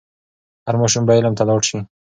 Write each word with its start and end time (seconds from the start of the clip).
هر 0.67 0.75
ماشوم 0.81 1.03
به 1.05 1.13
علم 1.17 1.33
ته 1.37 1.43
لاړ 1.49 1.61
سي. 1.69 1.77